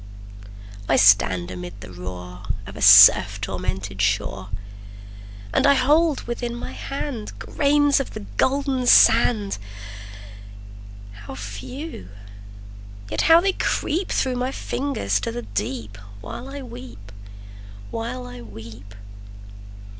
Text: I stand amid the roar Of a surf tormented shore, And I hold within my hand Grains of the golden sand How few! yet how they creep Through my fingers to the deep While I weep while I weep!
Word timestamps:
I 0.89 0.95
stand 0.95 1.51
amid 1.51 1.79
the 1.79 1.91
roar 1.91 2.41
Of 2.65 2.75
a 2.75 2.81
surf 2.81 3.39
tormented 3.39 4.01
shore, 4.01 4.49
And 5.53 5.67
I 5.67 5.75
hold 5.75 6.21
within 6.23 6.55
my 6.55 6.71
hand 6.71 7.37
Grains 7.37 7.99
of 7.99 8.15
the 8.15 8.21
golden 8.21 8.87
sand 8.87 9.59
How 11.27 11.35
few! 11.35 12.09
yet 13.11 13.21
how 13.29 13.41
they 13.41 13.53
creep 13.53 14.09
Through 14.11 14.37
my 14.37 14.51
fingers 14.51 15.19
to 15.19 15.31
the 15.31 15.43
deep 15.43 15.99
While 16.19 16.49
I 16.49 16.63
weep 16.63 17.11
while 17.91 18.25
I 18.25 18.41
weep! 18.41 18.95